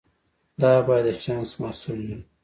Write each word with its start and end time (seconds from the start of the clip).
دا 0.61 0.71
باید 0.87 1.05
د 1.15 1.17
چانس 1.23 1.49
محصول 1.61 1.99
نه 2.09 2.15
وي. 2.19 2.23